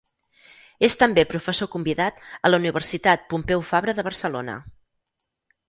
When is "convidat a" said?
1.75-2.51